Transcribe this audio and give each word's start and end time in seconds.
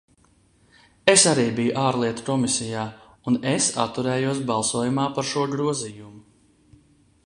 Es 1.11 1.25
arī 1.31 1.43
biju 1.59 1.75
Ārlietu 1.81 2.25
komisijā, 2.31 2.87
un 3.33 3.39
es 3.55 3.69
atturējos 3.87 4.43
balsojumā 4.51 5.09
par 5.19 5.33
šo 5.35 5.49
grozījumu. 5.57 6.79